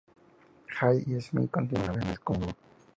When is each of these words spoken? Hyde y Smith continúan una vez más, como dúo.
Hyde 0.73 1.03
y 1.05 1.21
Smith 1.21 1.51
continúan 1.51 1.91
una 1.91 1.97
vez 1.99 2.05
más, 2.07 2.19
como 2.21 2.39
dúo. 2.39 2.55